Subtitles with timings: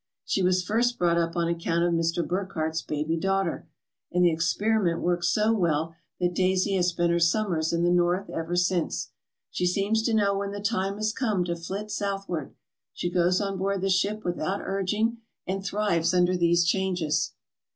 [0.25, 2.27] She was first brought up on account of Mr.
[2.27, 3.67] Burckhardt's baby daughter,
[4.11, 8.27] and the experiment worked so well that Daisy has spent her summers in the North
[8.31, 9.11] ever since.
[9.51, 12.55] She seems to know when the time has come to flit southward.
[12.93, 17.33] She goes on board the ship with out urging and thrives under these changes.